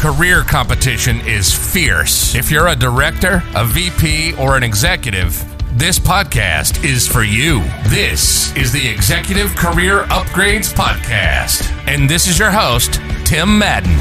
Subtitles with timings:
[0.00, 2.34] career competition is fierce.
[2.34, 7.62] If you're a director, a VP, or an executive, this podcast is for you.
[7.88, 11.70] This is the Executive Career Upgrades Podcast.
[11.86, 12.94] And this is your host,
[13.26, 13.94] Tim Madden.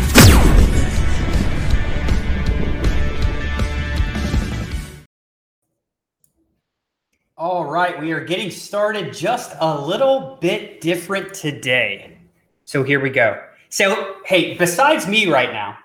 [7.36, 12.18] All right, we are getting started just a little bit different today.
[12.64, 13.44] So here we go.
[13.68, 15.78] So, hey, besides me right now,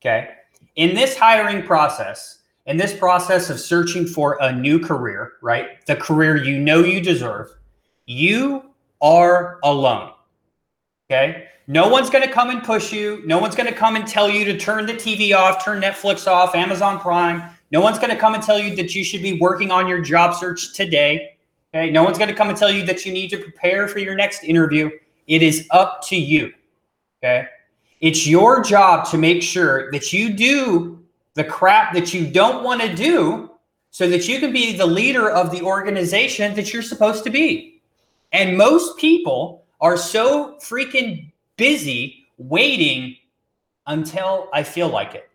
[0.00, 0.30] Okay.
[0.76, 5.84] In this hiring process, in this process of searching for a new career, right?
[5.86, 7.48] The career you know you deserve,
[8.06, 8.64] you
[9.02, 10.12] are alone.
[11.10, 11.48] Okay.
[11.66, 13.22] No one's going to come and push you.
[13.26, 16.26] No one's going to come and tell you to turn the TV off, turn Netflix
[16.26, 17.42] off, Amazon Prime.
[17.70, 20.00] No one's going to come and tell you that you should be working on your
[20.00, 21.36] job search today.
[21.74, 21.90] Okay.
[21.90, 24.14] No one's going to come and tell you that you need to prepare for your
[24.14, 24.90] next interview.
[25.26, 26.52] It is up to you.
[27.22, 27.46] Okay.
[28.00, 32.80] It's your job to make sure that you do the crap that you don't want
[32.80, 33.50] to do
[33.90, 37.82] so that you can be the leader of the organization that you're supposed to be.
[38.32, 43.16] And most people are so freaking busy waiting
[43.86, 45.28] until I feel like it.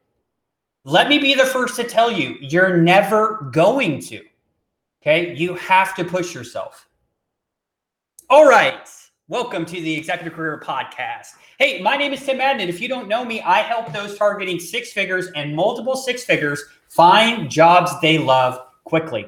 [0.85, 4.21] Let me be the first to tell you, you're never going to.
[5.01, 5.35] Okay.
[5.35, 6.87] You have to push yourself.
[8.29, 8.87] All right.
[9.27, 11.29] Welcome to the Executive Career Podcast.
[11.57, 12.61] Hey, my name is Tim Madden.
[12.61, 16.23] And if you don't know me, I help those targeting six figures and multiple six
[16.23, 19.25] figures find jobs they love quickly.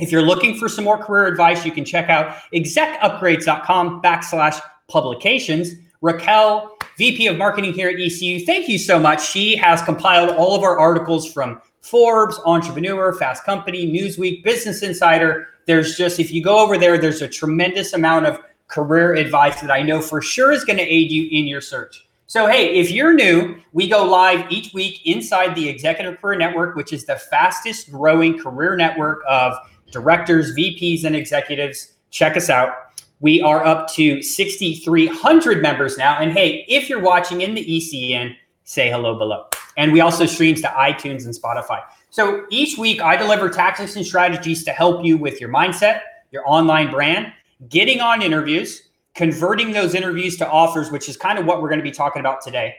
[0.00, 5.74] If you're looking for some more career advice, you can check out execupgrades.com backslash publications.
[6.00, 9.24] Raquel, VP of Marketing here at ECU, thank you so much.
[9.24, 15.46] She has compiled all of our articles from Forbes, Entrepreneur, Fast Company, Newsweek, Business Insider.
[15.66, 19.70] There's just, if you go over there, there's a tremendous amount of career advice that
[19.70, 22.06] I know for sure is going to aid you in your search.
[22.28, 26.74] So, hey, if you're new, we go live each week inside the Executive Career Network,
[26.74, 29.54] which is the fastest growing career network of
[29.92, 31.92] directors, VPs, and executives.
[32.10, 32.74] Check us out.
[33.20, 36.18] We are up to 6,300 members now.
[36.18, 38.34] And hey, if you're watching in the ECN,
[38.64, 39.46] say hello below.
[39.76, 41.80] And we also streams to iTunes and Spotify.
[42.10, 46.00] So each week, I deliver tactics and strategies to help you with your mindset,
[46.32, 47.32] your online brand,
[47.68, 48.82] getting on interviews,
[49.14, 52.20] converting those interviews to offers, which is kind of what we're going to be talking
[52.20, 52.74] about today,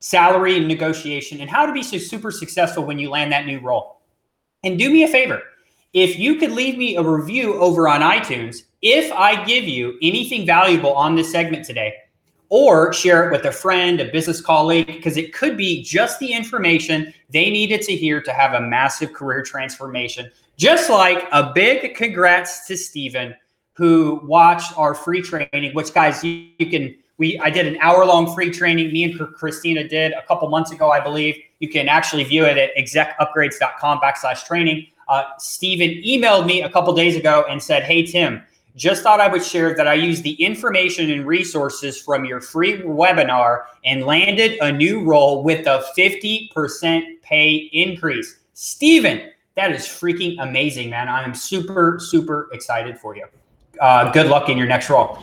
[0.00, 3.60] salary and negotiation, and how to be so super successful when you land that new
[3.60, 4.00] role.
[4.62, 5.42] And do me a favor
[5.94, 10.44] if you could leave me a review over on iTunes, if I give you anything
[10.44, 11.94] valuable on this segment today,
[12.48, 16.32] or share it with a friend, a business colleague, because it could be just the
[16.32, 20.30] information they needed to hear to have a massive career transformation.
[20.56, 23.34] Just like a big congrats to Stephen
[23.74, 28.04] who watched our free training, which guys, you, you can, we, I did an hour
[28.04, 28.92] long free training.
[28.92, 31.36] Me and Christina did a couple months ago, I believe.
[31.58, 34.86] You can actually view it at execupgrades.com backslash training.
[35.08, 38.42] Uh, Stephen emailed me a couple days ago and said, Hey, Tim,
[38.76, 42.78] just thought I would share that I used the information and resources from your free
[42.78, 48.38] webinar and landed a new role with a 50% pay increase.
[48.54, 51.08] Stephen, that is freaking amazing, man.
[51.08, 53.26] I am super, super excited for you
[53.80, 55.18] uh, good luck in your next role.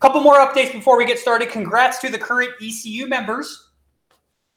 [0.00, 1.50] Couple more updates before we get started.
[1.50, 3.68] Congrats to the current ECU members,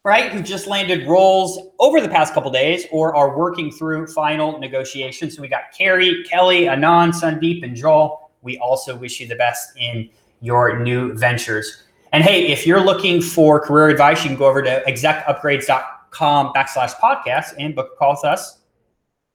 [0.06, 4.58] right, who just landed roles over the past couple days or are working through final
[4.58, 5.36] negotiations.
[5.36, 8.32] So we got Carrie, Kelly, Anand, Sandeep, and Joel.
[8.42, 10.10] We also wish you the best in
[10.40, 11.84] your new ventures.
[12.14, 16.94] And hey, if you're looking for career advice, you can go over to execupgrades.com backslash
[16.96, 18.60] podcast and book a call with us.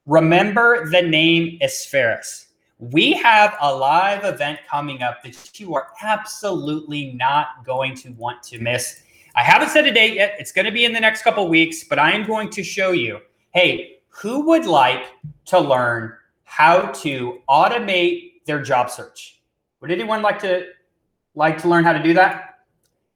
[0.06, 2.47] Remember the name Aspheris
[2.78, 8.42] we have a live event coming up that you are absolutely not going to want
[8.44, 9.02] to miss.
[9.34, 10.36] I haven't set a date yet.
[10.38, 12.92] It's going to be in the next couple weeks, but I am going to show
[12.92, 13.20] you
[13.52, 15.06] hey, who would like
[15.46, 16.12] to learn
[16.44, 19.40] how to automate their job search?
[19.80, 20.66] Would anyone like to
[21.34, 22.60] like to learn how to do that?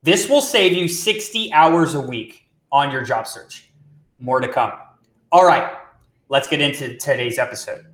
[0.03, 3.71] This will save you 60 hours a week on your job search.
[4.19, 4.73] More to come.
[5.31, 5.77] All right,
[6.29, 7.92] let's get into today's episode.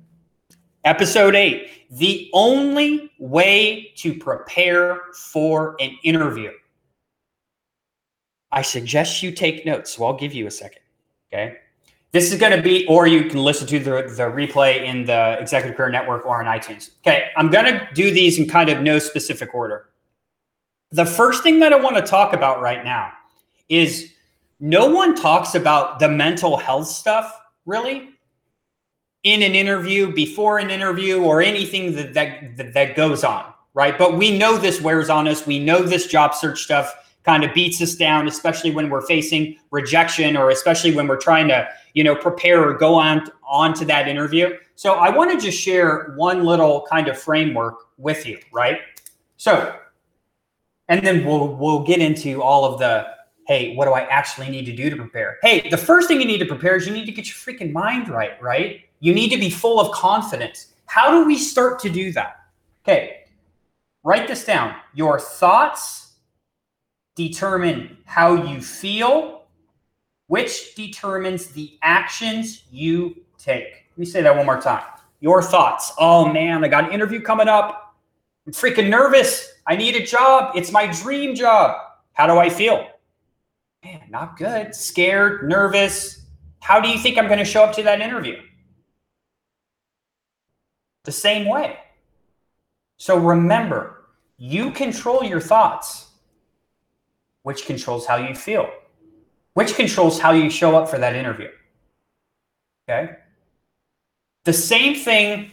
[0.85, 6.51] Episode eight the only way to prepare for an interview.
[8.51, 9.95] I suggest you take notes.
[9.95, 10.81] So I'll give you a second.
[11.31, 11.57] Okay.
[12.11, 15.37] This is going to be, or you can listen to the, the replay in the
[15.39, 16.91] Executive Career Network or on iTunes.
[17.01, 17.29] Okay.
[17.37, 19.89] I'm going to do these in kind of no specific order.
[20.91, 23.11] The first thing that I want to talk about right now
[23.67, 24.11] is
[24.59, 28.09] no one talks about the mental health stuff really
[29.23, 33.97] in an interview, before an interview, or anything that, that, that goes on, right?
[33.97, 35.45] But we know this wears on us.
[35.45, 39.57] We know this job search stuff kind of beats us down, especially when we're facing
[39.71, 43.85] rejection or especially when we're trying to, you know, prepare or go on on to
[43.85, 44.55] that interview.
[44.75, 48.79] So I want to just share one little kind of framework with you, right?
[49.37, 49.75] So,
[50.87, 53.07] and then we'll we'll get into all of the
[53.49, 55.39] hey, what do I actually need to do to prepare?
[55.41, 57.73] Hey, the first thing you need to prepare is you need to get your freaking
[57.73, 58.81] mind right, right?
[58.99, 60.67] You need to be full of confidence.
[60.85, 62.41] How do we start to do that?
[62.83, 63.23] Okay,
[64.03, 64.75] write this down.
[64.93, 66.13] Your thoughts
[67.15, 69.47] determine how you feel,
[70.27, 73.87] which determines the actions you take.
[73.89, 74.83] Let me say that one more time.
[75.21, 75.91] Your thoughts.
[75.97, 77.95] Oh man, I got an interview coming up.
[78.45, 79.53] I'm freaking nervous.
[79.65, 80.55] I need a job.
[80.55, 81.77] It's my dream job.
[82.13, 82.87] How do I feel?
[83.83, 84.75] Man, not good.
[84.75, 86.25] Scared, nervous.
[86.59, 88.37] How do you think I'm going to show up to that interview?
[91.05, 91.77] The same way.
[92.97, 94.05] So remember,
[94.37, 96.07] you control your thoughts
[97.43, 98.69] which controls how you feel,
[99.53, 101.47] which controls how you show up for that interview.
[102.87, 103.15] Okay.
[104.43, 105.51] The same thing,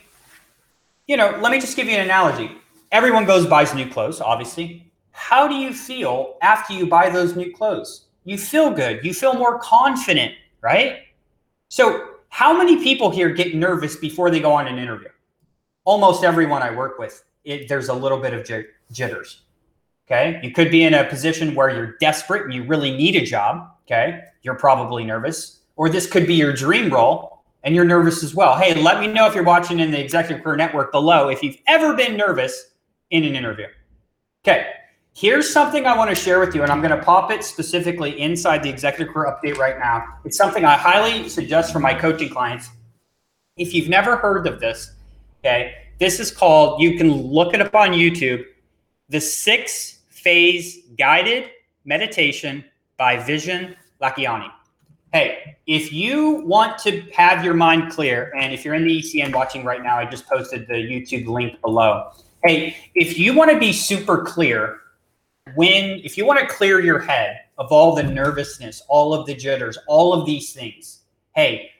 [1.06, 2.50] you know, let me just give you an analogy.
[2.92, 4.92] Everyone goes buys new clothes, obviously.
[5.12, 8.05] How do you feel after you buy those new clothes?
[8.26, 9.04] You feel good.
[9.04, 11.04] You feel more confident, right?
[11.68, 15.08] So, how many people here get nervous before they go on an interview?
[15.84, 18.44] Almost everyone I work with, it, there's a little bit of
[18.92, 19.42] jitters.
[20.06, 20.40] Okay.
[20.42, 23.70] You could be in a position where you're desperate and you really need a job.
[23.86, 24.22] Okay.
[24.42, 25.60] You're probably nervous.
[25.76, 28.56] Or this could be your dream role and you're nervous as well.
[28.56, 31.58] Hey, let me know if you're watching in the Executive Career Network below if you've
[31.68, 32.72] ever been nervous
[33.10, 33.66] in an interview.
[34.44, 34.66] Okay.
[35.16, 38.20] Here's something I want to share with you, and I'm going to pop it specifically
[38.20, 40.04] inside the Executive Career Update right now.
[40.26, 42.68] It's something I highly suggest for my coaching clients.
[43.56, 44.92] If you've never heard of this,
[45.40, 48.44] okay, this is called, you can look it up on YouTube,
[49.08, 51.48] the six phase guided
[51.86, 52.62] meditation
[52.98, 54.50] by Vishen Lakhiani.
[55.14, 59.34] Hey, if you want to have your mind clear, and if you're in the ECN
[59.34, 62.10] watching right now, I just posted the YouTube link below.
[62.44, 64.80] Hey, if you want to be super clear,
[65.54, 69.34] when if you want to clear your head of all the nervousness, all of the
[69.34, 71.02] jitters, all of these things,
[71.34, 71.70] hey,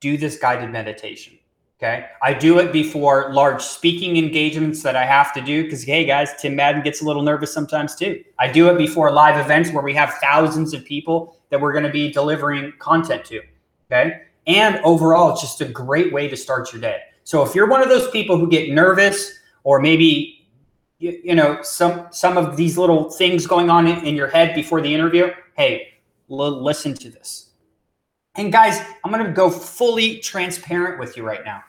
[0.00, 1.38] do this guided meditation.
[1.78, 2.06] Okay.
[2.22, 6.30] I do it before large speaking engagements that I have to do because, hey, guys,
[6.40, 8.24] Tim Madden gets a little nervous sometimes too.
[8.38, 11.84] I do it before live events where we have thousands of people that we're going
[11.84, 13.42] to be delivering content to.
[13.90, 14.22] Okay.
[14.46, 17.00] And overall, it's just a great way to start your day.
[17.24, 20.35] So if you're one of those people who get nervous or maybe,
[20.98, 24.54] you, you know, some, some of these little things going on in, in your head
[24.54, 25.94] before the interview, hey,
[26.30, 27.46] l- listen to this
[28.36, 31.62] and guys, I'm going to go fully transparent with you right now.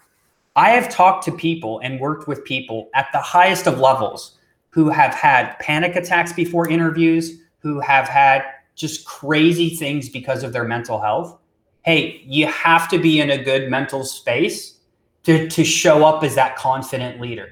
[0.55, 4.37] I have talked to people and worked with people at the highest of levels
[4.69, 8.43] who have had panic attacks before interviews, who have had
[8.75, 11.39] just crazy things because of their mental health.
[11.83, 14.79] Hey, you have to be in a good mental space
[15.23, 17.49] to, to show up as that confident leader.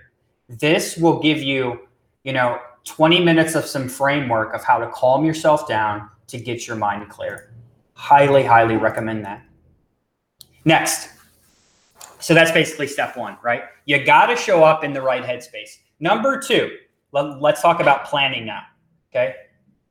[0.47, 1.87] This will give you,
[2.23, 6.67] you know, 20 minutes of some framework of how to calm yourself down to get
[6.67, 7.51] your mind clear.
[7.93, 9.43] Highly, highly recommend that.
[10.65, 11.09] Next.
[12.19, 13.63] So that's basically step one, right?
[13.85, 15.77] You got to show up in the right headspace.
[15.99, 16.77] Number two,
[17.11, 18.61] let, let's talk about planning now.
[19.11, 19.35] Okay.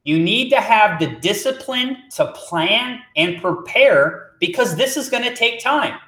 [0.04, 5.34] You need to have the discipline to plan and prepare because this is going to
[5.34, 5.99] take time.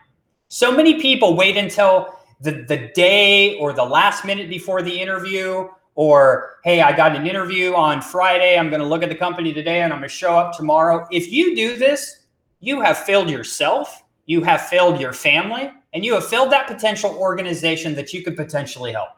[0.49, 5.69] So many people wait until the, the day or the last minute before the interview
[5.95, 8.59] or hey i got an interview on friday.
[8.59, 11.07] I'm going to look at the company today and i'm going to show up tomorrow.
[11.11, 12.27] If you do this
[12.61, 17.17] you have failed yourself you have failed your family and you have failed that potential
[17.17, 19.11] organization that you could potentially help.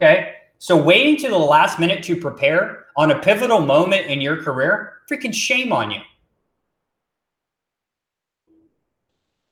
[0.00, 0.34] Okay?
[0.58, 4.94] So waiting to the last minute to prepare on a pivotal moment in your career
[5.10, 6.00] freaking shame on you.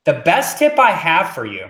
[0.04, 1.68] The best tip i have for you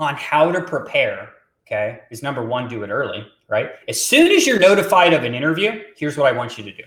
[0.00, 1.30] on how to prepare
[1.66, 3.70] okay, is number one, do it early, right?
[3.86, 6.82] As soon as you're notified of an interview, here's what I want you to do.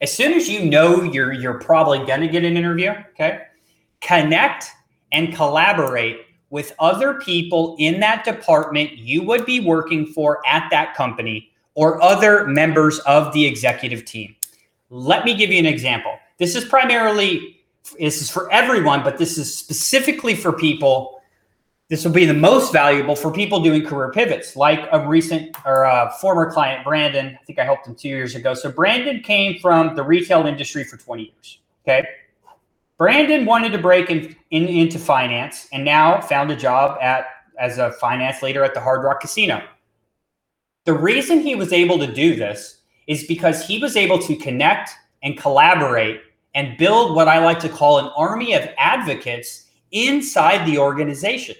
[0.00, 3.42] As soon as you know you're you're probably gonna get an interview, okay,
[4.00, 4.66] connect
[5.12, 10.94] and collaborate with other people in that department you would be working for at that
[10.94, 14.34] company or other members of the executive team.
[14.90, 16.18] Let me give you an example.
[16.38, 17.62] This is primarily
[17.98, 21.21] this is for everyone, but this is specifically for people.
[21.92, 25.82] This will be the most valuable for people doing career pivots, like a recent or
[25.82, 27.38] a former client, Brandon.
[27.38, 28.54] I think I helped him two years ago.
[28.54, 31.58] So Brandon came from the retail industry for 20 years.
[31.84, 32.08] Okay.
[32.96, 37.26] Brandon wanted to break in, in, into finance and now found a job at
[37.60, 39.62] as a finance leader at the Hard Rock Casino.
[40.86, 44.92] The reason he was able to do this is because he was able to connect
[45.22, 46.22] and collaborate
[46.54, 51.56] and build what I like to call an army of advocates inside the organization.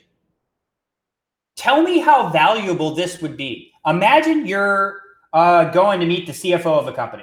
[1.63, 3.73] Tell me how valuable this would be.
[3.87, 5.01] Imagine you're
[5.33, 7.23] uh, going to meet the CFO of a company.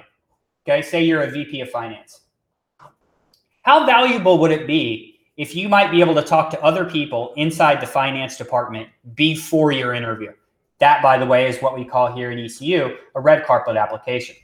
[0.65, 2.21] Okay, say you're a VP of finance.
[3.63, 7.33] How valuable would it be if you might be able to talk to other people
[7.35, 10.31] inside the finance department before your interview?
[10.79, 14.37] That, by the way, is what we call here in ECU a red carpet application.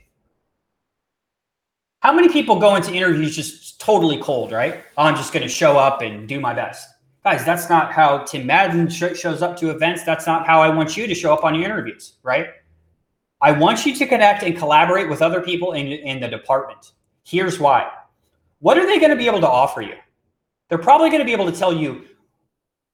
[2.00, 4.84] How many people go into interviews just totally cold, right?
[4.98, 6.86] Oh, I'm just going to show up and do my best.
[7.26, 10.04] Guys, that's not how Tim Madden sh- shows up to events.
[10.04, 12.50] That's not how I want you to show up on your interviews, right?
[13.42, 16.92] I want you to connect and collaborate with other people in, in the department.
[17.24, 17.90] Here's why.
[18.60, 19.94] What are they going to be able to offer you?
[20.68, 22.04] They're probably going to be able to tell you,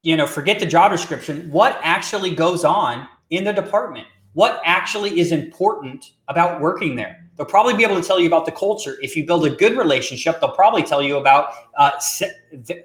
[0.03, 5.21] you know, forget the job description, what actually goes on in the department, what actually
[5.21, 7.29] is important about working there.
[7.37, 8.97] They'll probably be able to tell you about the culture.
[9.03, 11.99] If you build a good relationship, they'll probably tell you about uh,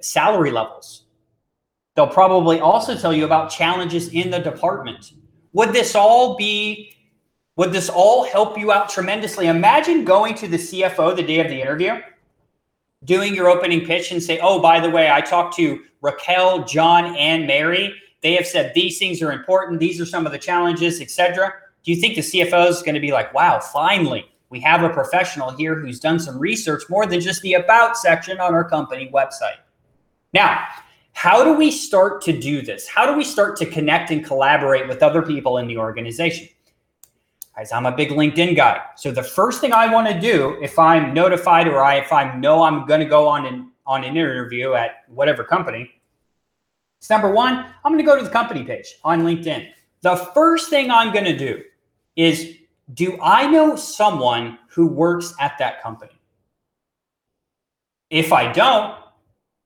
[0.02, 1.06] salary levels.
[1.98, 5.14] They'll probably also tell you about challenges in the department.
[5.52, 6.94] Would this all be,
[7.56, 9.48] would this all help you out tremendously?
[9.48, 11.98] Imagine going to the CFO the day of the interview,
[13.02, 17.16] doing your opening pitch and say, oh, by the way, I talked to Raquel, John,
[17.16, 17.92] and Mary.
[18.22, 19.80] They have said these things are important.
[19.80, 21.52] These are some of the challenges, etc.
[21.82, 24.90] Do you think the CFO is going to be like, wow, finally, we have a
[24.90, 29.10] professional here who's done some research more than just the about section on our company
[29.12, 29.58] website.
[30.32, 30.64] Now,
[31.18, 32.86] how do we start to do this?
[32.86, 36.48] How do we start to connect and collaborate with other people in the organization?
[37.56, 38.82] Guys, I'm a big LinkedIn guy.
[38.94, 42.36] So the first thing I want to do if I'm notified or I if I
[42.36, 45.90] know I'm going to go on an on an interview at whatever company,
[47.00, 49.70] it's number one, I'm going to go to the company page on LinkedIn.
[50.02, 51.64] The first thing I'm going to do
[52.14, 52.58] is
[52.94, 56.12] do I know someone who works at that company?
[58.08, 58.94] If I don't,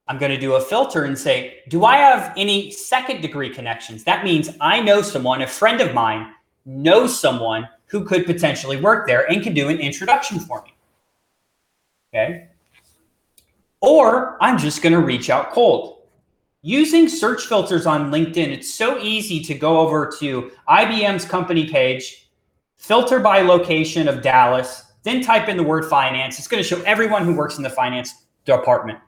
[0.07, 4.03] I'm going to do a filter and say, do I have any second degree connections?
[4.03, 6.33] That means I know someone, a friend of mine
[6.65, 10.73] knows someone who could potentially work there and can do an introduction for me.
[12.13, 12.47] Okay.
[13.79, 16.01] Or I'm just going to reach out cold.
[16.61, 22.29] Using search filters on LinkedIn, it's so easy to go over to IBM's company page
[22.77, 26.39] filter by location of Dallas, then type in the word finance.
[26.39, 28.13] It's going to show everyone who works in the finance
[28.45, 28.99] department.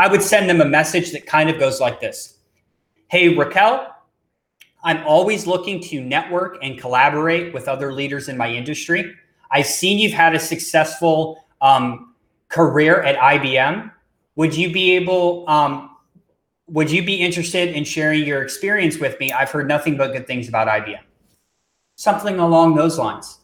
[0.00, 2.38] I would send them a message that kind of goes like this
[3.08, 3.94] Hey, Raquel,
[4.82, 9.14] I'm always looking to network and collaborate with other leaders in my industry.
[9.50, 12.14] I've seen you've had a successful um,
[12.48, 13.92] career at IBM.
[14.36, 15.90] Would you be able, um,
[16.68, 19.32] would you be interested in sharing your experience with me?
[19.32, 21.00] I've heard nothing but good things about IBM
[21.96, 23.40] something along those lines.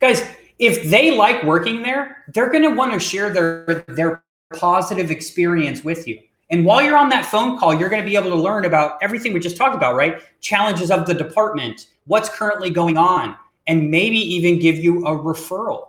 [0.00, 0.22] Guys,
[0.60, 4.22] if they like working there, they're going to want to share their their
[4.54, 6.18] positive experience with you.
[6.50, 8.98] And while you're on that phone call, you're going to be able to learn about
[9.02, 10.22] everything we just talked about, right?
[10.40, 13.36] Challenges of the department, what's currently going on,
[13.66, 15.88] and maybe even give you a referral.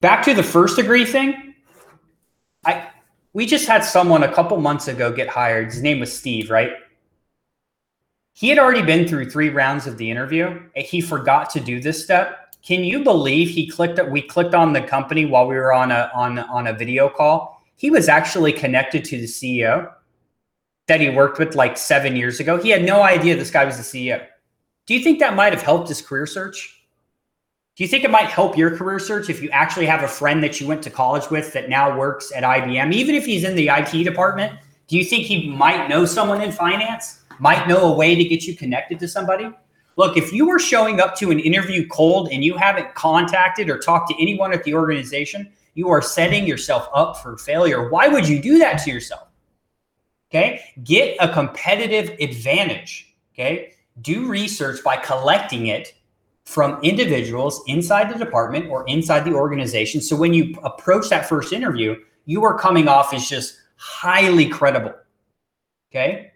[0.00, 1.54] Back to the first degree thing.
[2.64, 2.88] I
[3.34, 5.66] we just had someone a couple months ago get hired.
[5.66, 6.72] His name was Steve, right?
[8.32, 10.62] He had already been through three rounds of the interview.
[10.74, 12.47] He forgot to do this step.
[12.68, 13.98] Can you believe he clicked?
[14.10, 17.64] We clicked on the company while we were on a on on a video call.
[17.76, 19.90] He was actually connected to the CEO
[20.86, 22.60] that he worked with like seven years ago.
[22.60, 24.22] He had no idea this guy was the CEO.
[24.84, 26.84] Do you think that might have helped his career search?
[27.74, 30.44] Do you think it might help your career search if you actually have a friend
[30.44, 33.56] that you went to college with that now works at IBM, even if he's in
[33.56, 34.52] the IT department?
[34.88, 37.20] Do you think he might know someone in finance?
[37.40, 39.50] might know a way to get you connected to somebody.
[39.98, 43.78] Look, if you are showing up to an interview cold and you haven't contacted or
[43.78, 47.90] talked to anyone at the organization, you are setting yourself up for failure.
[47.90, 49.26] Why would you do that to yourself?
[50.30, 50.62] Okay.
[50.84, 53.16] Get a competitive advantage.
[53.34, 53.74] Okay.
[54.00, 55.94] Do research by collecting it
[56.44, 60.00] from individuals inside the department or inside the organization.
[60.00, 64.94] So when you approach that first interview, you are coming off as just highly credible.
[65.90, 66.30] Okay.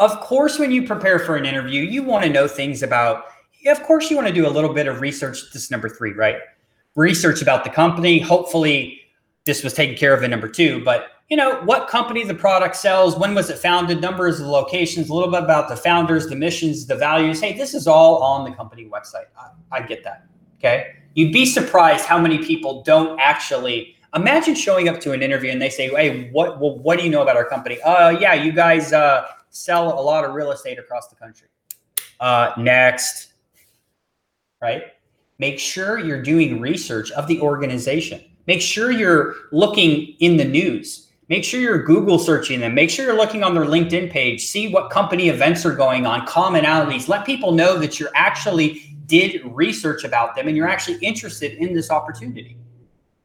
[0.00, 3.26] Of course, when you prepare for an interview, you want to know things about
[3.66, 5.52] of course, you want to do a little bit of research.
[5.52, 6.36] This is number three, right?
[6.94, 8.18] Research about the company.
[8.18, 8.98] Hopefully,
[9.44, 12.74] this was taken care of in number two, but you know, what company the product
[12.74, 16.34] sells, when was it founded, numbers of locations, a little bit about the founders, the
[16.34, 17.40] missions, the values.
[17.40, 19.26] Hey, this is all on the company website.
[19.38, 20.26] I, I get that.
[20.58, 20.94] Okay.
[21.14, 25.62] You'd be surprised how many people don't actually imagine showing up to an interview and
[25.62, 27.80] they say, Hey, what well, what do you know about our company?
[27.82, 31.48] Uh yeah, you guys uh sell a lot of real estate across the country.
[32.18, 33.32] Uh next.
[34.62, 34.82] Right?
[35.38, 38.22] Make sure you're doing research of the organization.
[38.46, 42.74] Make sure you're looking in the news Make sure you're Google searching them.
[42.74, 44.48] Make sure you're looking on their LinkedIn page.
[44.48, 47.06] See what company events are going on, commonalities.
[47.06, 51.72] Let people know that you're actually did research about them and you're actually interested in
[51.72, 52.56] this opportunity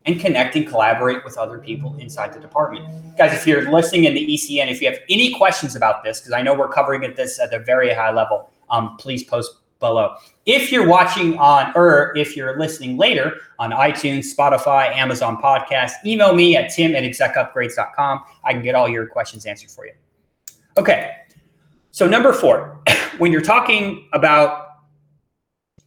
[0.06, 2.86] and connect and collaborate with other people inside the department.
[3.18, 6.34] Guys, if you're listening in the ECN, if you have any questions about this, because
[6.34, 10.16] I know we're covering it this at a very high level, um, please post below.
[10.46, 16.34] If you're watching on, or if you're listening later on iTunes, Spotify, Amazon Podcast, email
[16.34, 18.24] me at tim at execupgrades.com.
[18.44, 19.94] I can get all your questions answered for you.
[20.78, 21.16] Okay.
[21.92, 22.80] So, number four,
[23.18, 24.68] when you're talking about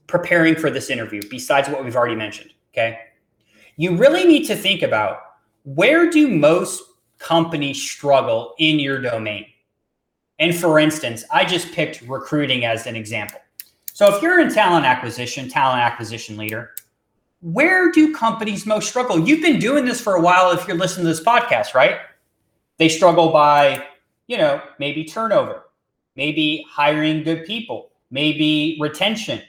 [0.06, 2.98] preparing for this interview, besides what we've already mentioned, okay,
[3.78, 5.20] you really need to think about
[5.62, 6.82] where do most
[7.18, 9.46] companies struggle in your domain?
[10.40, 13.40] And for instance, I just picked recruiting as an example.
[13.92, 16.72] So if you're in talent acquisition, talent acquisition leader,
[17.40, 19.18] where do companies most struggle?
[19.20, 22.00] You've been doing this for a while if you're listening to this podcast, right?
[22.78, 23.84] They struggle by,
[24.26, 25.66] you know, maybe turnover,
[26.16, 29.40] maybe hiring good people, maybe retention,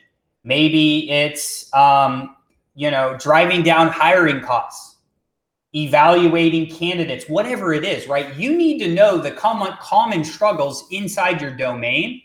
[0.44, 2.36] maybe it's, um,
[2.80, 4.98] you know, driving down hiring costs,
[5.76, 8.36] evaluating candidates, whatever it is, right?
[8.36, 12.22] You need to know the common, common struggles inside your domain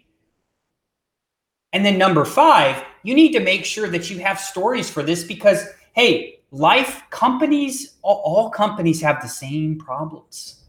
[1.75, 5.25] and then number five, you need to make sure that you have stories for this
[5.25, 10.63] because, hey, life companies, all, all, companies have the same problems.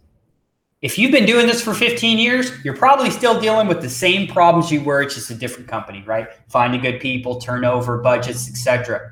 [0.82, 4.28] If you've been doing this for 15 years, you're probably still dealing with the same
[4.28, 6.28] problems you were, it's just a different company, right?
[6.50, 9.12] Finding good people, turnover, budgets, etc.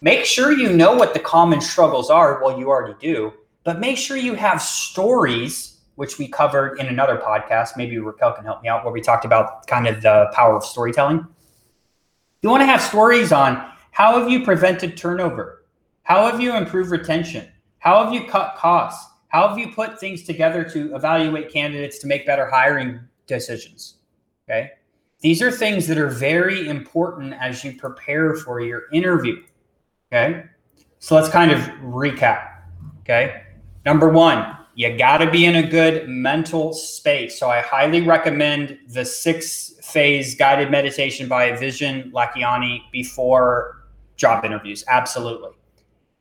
[0.00, 2.42] Make sure you know what the common struggles are.
[2.42, 3.32] Well, you already do,
[3.64, 7.70] but make sure you have stories which we covered in another podcast.
[7.76, 10.64] Maybe Raquel can help me out, where we talked about kind of the power of
[10.64, 11.26] storytelling.
[12.42, 15.64] You want to have stories on how have you prevented turnover?
[16.02, 17.50] How have you improved retention?
[17.78, 19.10] How have you cut costs?
[19.28, 23.94] How have you put things together to evaluate candidates to make better hiring decisions?
[24.46, 24.72] Okay.
[25.20, 29.42] These are things that are very important as you prepare for your interview.
[30.12, 30.44] Okay.
[30.98, 32.48] So let's kind of recap.
[33.00, 33.42] Okay.
[33.84, 37.38] Number one, you got to be in a good mental space.
[37.38, 44.84] So I highly recommend the six phase guided meditation by Vishen Lakhiani before job interviews.
[44.88, 45.50] Absolutely.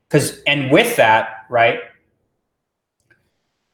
[0.07, 1.79] Because, and with that, right,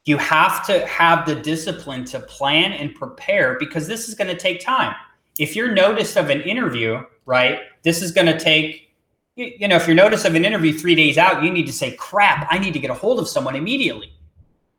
[0.04, 4.36] you have to have the discipline to plan and prepare because this is going to
[4.36, 4.94] take time.
[5.38, 8.91] If you're noticed of an interview, right, this is going to take,
[9.36, 11.92] you know, if you're notice of an interview three days out, you need to say,
[11.96, 14.12] crap, I need to get a hold of someone immediately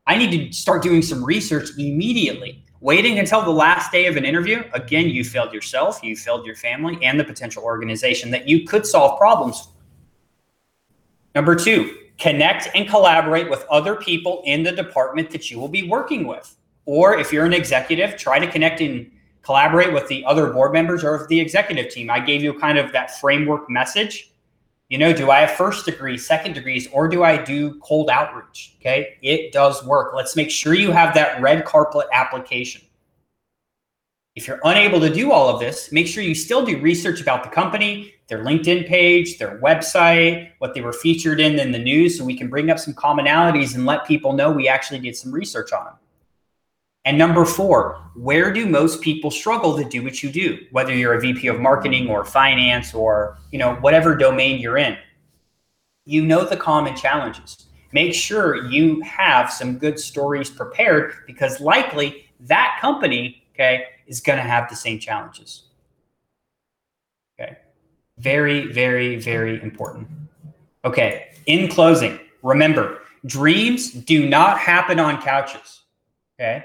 [0.05, 2.65] I need to start doing some research immediately.
[2.81, 6.55] Waiting until the last day of an interview, again, you failed yourself, you failed your
[6.55, 9.61] family, and the potential organization that you could solve problems.
[9.61, 9.69] For.
[11.35, 15.87] Number two, connect and collaborate with other people in the department that you will be
[15.87, 16.53] working with.
[16.85, 19.09] Or if you're an executive, try to connect and
[19.41, 22.09] collaborate with the other board members or the executive team.
[22.09, 24.32] I gave you kind of that framework message
[24.93, 28.75] you know, do I have first degree, second degrees, or do I do cold outreach?
[28.79, 30.13] Okay, it does work.
[30.13, 32.83] Let's make sure you have that red carpet application.
[34.35, 37.43] If you're unable to do all of this, make sure you still do research about
[37.43, 42.15] the company, their LinkedIn page, their website, what they were featured in in the news,
[42.15, 45.31] so we can bring up some commonalities and let people know we actually did some
[45.31, 45.95] research on them.
[47.05, 50.59] And number four, where do most people struggle to do what you do?
[50.71, 54.97] Whether you're a VP of marketing or finance or, you know, whatever domain you're in.
[56.05, 57.65] You know the common challenges.
[57.91, 64.37] Make sure you have some good stories prepared because likely that company, okay, is going
[64.37, 65.63] to have the same challenges.
[67.39, 67.57] Okay.
[68.17, 70.07] Very, very, very important.
[70.85, 71.31] Okay.
[71.47, 75.81] In closing, remember, dreams do not happen on couches.
[76.39, 76.63] Okay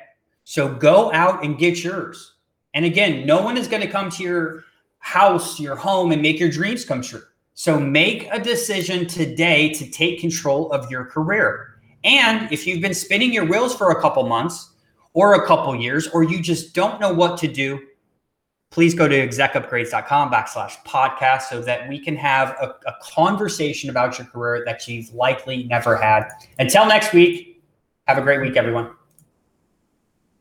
[0.49, 2.37] so go out and get yours.
[2.73, 4.65] And again, no one is going to come to your
[4.99, 7.21] house, your home, and make your dreams come true.
[7.53, 11.79] So make a decision today to take control of your career.
[12.03, 14.71] And if you've been spinning your wheels for a couple months
[15.13, 17.79] or a couple years, or you just don't know what to do,
[18.71, 24.19] please go to execupgrades.com backslash podcast so that we can have a, a conversation about
[24.19, 26.27] your career that you've likely never had.
[26.59, 27.63] Until next week,
[28.07, 28.98] have a great week, everyone.